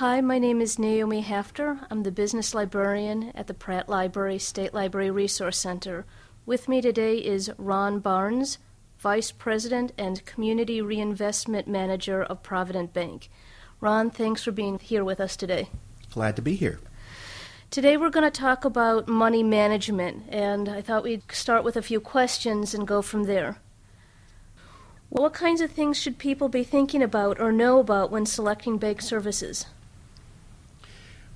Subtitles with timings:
[0.00, 1.80] Hi, my name is Naomi Hafter.
[1.90, 6.06] I'm the business librarian at the Pratt Library State Library Resource Center.
[6.46, 8.56] With me today is Ron Barnes,
[8.96, 13.28] Vice President and Community Reinvestment Manager of Provident Bank.
[13.78, 15.68] Ron, thanks for being here with us today.
[16.10, 16.80] Glad to be here.
[17.70, 21.82] Today we're going to talk about money management, and I thought we'd start with a
[21.82, 23.58] few questions and go from there.
[25.10, 29.02] What kinds of things should people be thinking about or know about when selecting bank
[29.02, 29.66] services?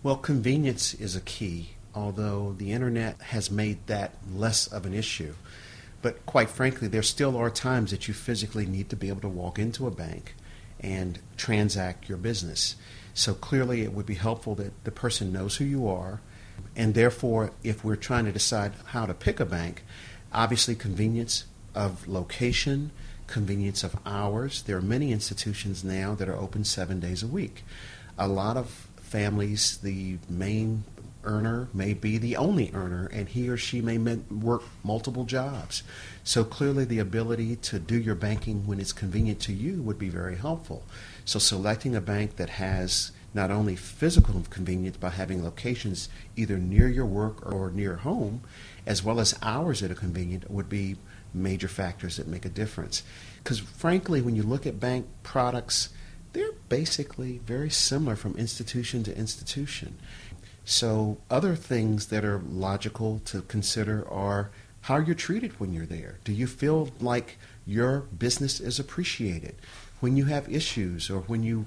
[0.00, 5.34] Well, convenience is a key, although the internet has made that less of an issue.
[6.02, 9.28] But quite frankly, there still are times that you physically need to be able to
[9.28, 10.36] walk into a bank
[10.78, 12.76] and transact your business.
[13.12, 16.20] So clearly, it would be helpful that the person knows who you are.
[16.76, 19.82] And therefore, if we're trying to decide how to pick a bank,
[20.32, 22.92] obviously, convenience of location,
[23.26, 24.62] convenience of hours.
[24.62, 27.64] There are many institutions now that are open seven days a week.
[28.16, 30.84] A lot of families, the main
[31.24, 35.82] earner may be the only earner, and he or she may work multiple jobs.
[36.24, 40.08] So clearly, the ability to do your banking when it's convenient to you would be
[40.08, 40.84] very helpful.
[41.24, 46.88] So, selecting a bank that has not only physical convenience by having locations either near
[46.88, 48.40] your work or near home,
[48.86, 50.96] as well as hours that are convenient, would be
[51.34, 53.02] major factors that make a difference.
[53.42, 55.90] Because frankly, when you look at bank products,
[56.32, 59.96] they're basically very similar from institution to institution.
[60.64, 64.50] So, other things that are logical to consider are
[64.82, 66.18] how you're treated when you're there.
[66.24, 69.56] Do you feel like your business is appreciated?
[70.00, 71.66] When you have issues or when you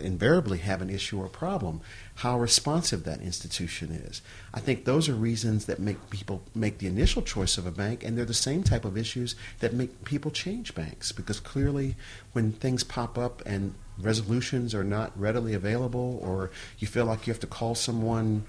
[0.00, 1.80] invariably have an issue or problem,
[2.16, 4.22] how responsive that institution is.
[4.52, 8.04] I think those are reasons that make people make the initial choice of a bank,
[8.04, 11.96] and they're the same type of issues that make people change banks because clearly
[12.32, 17.32] when things pop up and resolutions are not readily available, or you feel like you
[17.32, 18.44] have to call someone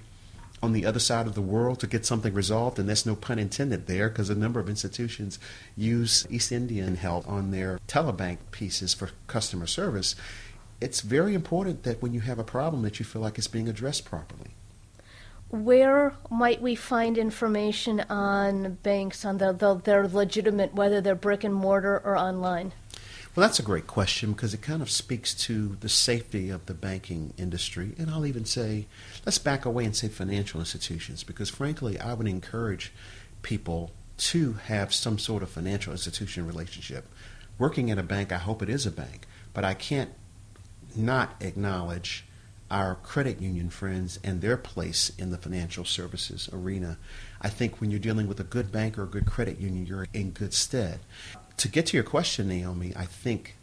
[0.64, 3.38] on the other side of the world to get something resolved, and that's no pun
[3.38, 5.38] intended there because a number of institutions
[5.76, 10.16] use East Indian help on their telebank pieces for customer service
[10.84, 13.70] it's very important that when you have a problem that you feel like it's being
[13.70, 14.50] addressed properly.
[15.48, 21.42] Where might we find information on banks, on the, the, their legitimate, whether they're brick
[21.42, 22.72] and mortar or online?
[23.34, 26.74] Well, that's a great question because it kind of speaks to the safety of the
[26.74, 27.94] banking industry.
[27.96, 28.86] And I'll even say,
[29.24, 32.92] let's back away and say financial institutions because, frankly, I would encourage
[33.40, 37.06] people to have some sort of financial institution relationship.
[37.58, 40.10] Working at a bank, I hope it is a bank, but I can't
[40.96, 42.24] not acknowledge
[42.70, 46.98] our credit union friends and their place in the financial services arena.
[47.40, 50.08] I think when you're dealing with a good bank or a good credit union, you're
[50.12, 51.00] in good stead.
[51.58, 53.56] To get to your question, Naomi, I think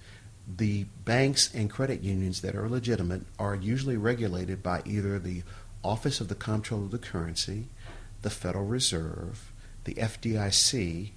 [0.48, 5.44] the banks and credit unions that are legitimate are usually regulated by either the
[5.84, 7.66] Office of the Comptroller of the Currency,
[8.22, 9.52] the Federal Reserve,
[9.84, 11.12] the FDIC,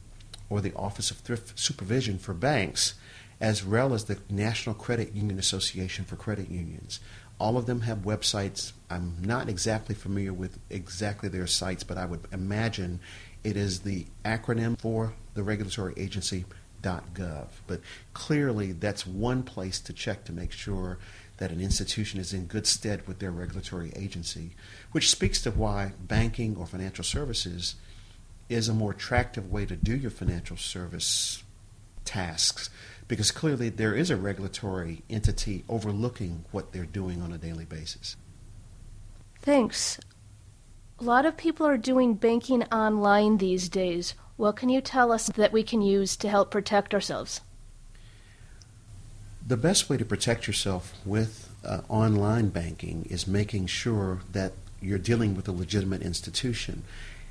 [0.49, 2.95] or the Office of Thrift Supervision for Banks
[3.41, 7.01] as well as the National Credit Union Association for Credit Unions.
[7.39, 8.73] All of them have websites.
[8.89, 13.01] I'm not exactly familiar with exactly their sites, but I would imagine
[13.43, 16.45] it is the acronym for the regulatory agency
[16.83, 17.49] .gov.
[17.67, 17.81] But
[18.13, 20.99] clearly, that's one place to check to make sure
[21.39, 24.51] that an institution is in good stead with their regulatory agency,
[24.93, 27.75] which speaks to why banking or financial services
[28.49, 31.43] is a more attractive way to do your financial service
[32.05, 32.71] tasks
[33.09, 38.17] because clearly there is a regulatory entity overlooking what they're doing on a daily basis.
[39.41, 40.01] Thanks.
[41.01, 44.15] A lot of people are doing banking online these days.
[44.37, 47.41] What can you tell us that we can use to help protect ourselves?
[49.47, 54.99] The best way to protect yourself with uh, online banking is making sure that you're
[54.99, 56.83] dealing with a legitimate institution.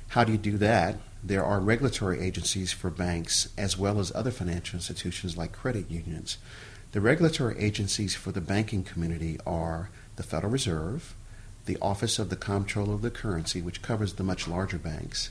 [0.08, 0.96] How do you do that?
[1.26, 6.36] There are regulatory agencies for banks as well as other financial institutions like credit unions.
[6.92, 11.14] The regulatory agencies for the banking community are the Federal Reserve,
[11.64, 15.30] the Office of the Comptroller of the Currency, which covers the much larger banks,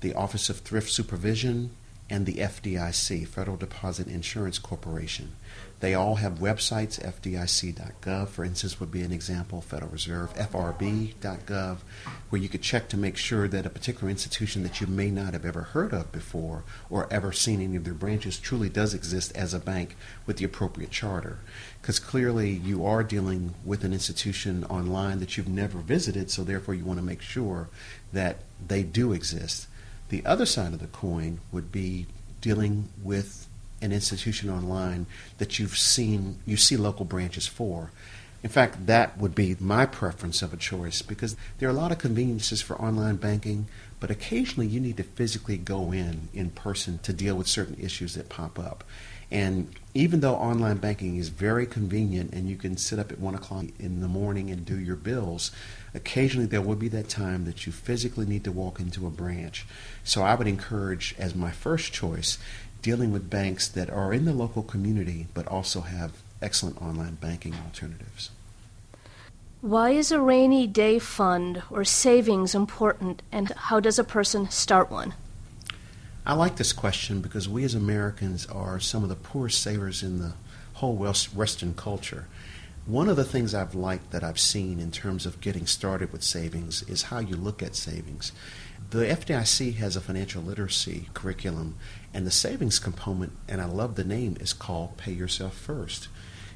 [0.00, 1.70] the Office of Thrift Supervision,
[2.10, 5.32] and the FDIC, Federal Deposit Insurance Corporation.
[5.80, 11.78] They all have websites, FDIC.gov, for instance, would be an example, Federal Reserve, FRB.gov,
[12.30, 15.34] where you could check to make sure that a particular institution that you may not
[15.34, 19.30] have ever heard of before or ever seen any of their branches truly does exist
[19.36, 19.96] as a bank
[20.26, 21.38] with the appropriate charter.
[21.80, 26.74] Because clearly you are dealing with an institution online that you've never visited, so therefore
[26.74, 27.68] you want to make sure
[28.12, 29.68] that they do exist.
[30.08, 32.06] The other side of the coin would be
[32.40, 33.48] dealing with
[33.80, 35.06] an institution online
[35.38, 37.90] that you've seen you see local branches for.
[38.42, 41.90] In fact, that would be my preference of a choice because there are a lot
[41.90, 43.66] of conveniences for online banking,
[43.98, 48.14] but occasionally you need to physically go in in person to deal with certain issues
[48.14, 48.84] that pop up.
[49.30, 53.34] And even though online banking is very convenient and you can sit up at 1
[53.34, 55.50] o'clock in the morning and do your bills,
[55.92, 59.66] occasionally there will be that time that you physically need to walk into a branch.
[60.04, 62.38] So I would encourage, as my first choice,
[62.80, 67.54] dealing with banks that are in the local community but also have excellent online banking
[67.66, 68.30] alternatives.
[69.60, 74.88] Why is a rainy day fund or savings important, and how does a person start
[74.88, 75.14] one?
[76.26, 80.18] I like this question because we as Americans are some of the poorest savers in
[80.18, 80.34] the
[80.74, 82.26] whole Western culture.
[82.86, 86.22] One of the things I've liked that I've seen in terms of getting started with
[86.22, 88.32] savings is how you look at savings.
[88.90, 91.76] The FDIC has a financial literacy curriculum,
[92.14, 96.08] and the savings component, and I love the name, is called Pay Yourself First.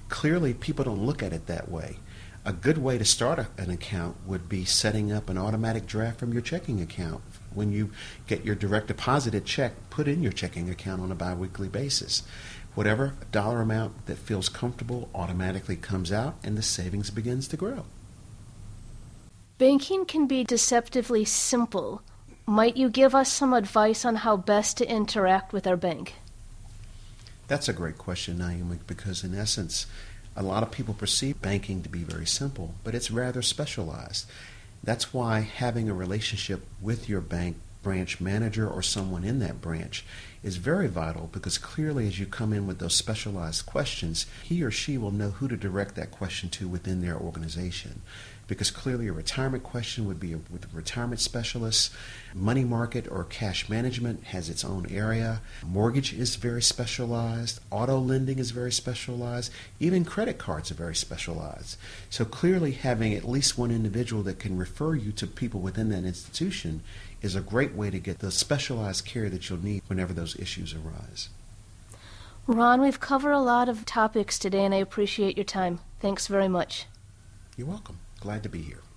[0.08, 1.96] Clearly, people don't look at it that way.
[2.44, 6.32] A good way to start an account would be setting up an automatic draft from
[6.32, 7.22] your checking account.
[7.54, 7.90] When you
[8.26, 12.22] get your direct deposited check, put in your checking account on a biweekly basis.
[12.74, 17.84] Whatever dollar amount that feels comfortable automatically comes out, and the savings begins to grow.
[19.58, 22.02] Banking can be deceptively simple.
[22.46, 26.14] Might you give us some advice on how best to interact with our bank?
[27.46, 29.86] That's a great question, Naomi, because in essence,
[30.34, 34.26] a lot of people perceive banking to be very simple, but it's rather specialized.
[34.84, 40.04] That's why having a relationship with your bank branch manager or someone in that branch
[40.42, 44.70] is very vital because clearly as you come in with those specialized questions, he or
[44.70, 48.02] she will know who to direct that question to within their organization
[48.46, 51.92] because clearly a retirement question would be with a retirement specialist.
[52.34, 55.40] Money market or cash management has its own area.
[55.64, 57.60] Mortgage is very specialized.
[57.70, 59.52] Auto lending is very specialized.
[59.80, 61.76] Even credit cards are very specialized.
[62.10, 66.04] So clearly having at least one individual that can refer you to people within that
[66.04, 66.82] institution
[67.22, 70.74] is a great way to get the specialized care that you'll need whenever those issues
[70.74, 71.28] arise.
[72.46, 75.78] Ron, we've covered a lot of topics today and I appreciate your time.
[76.00, 76.86] Thanks very much.
[77.56, 77.98] You're welcome.
[78.22, 78.91] Glad to be here.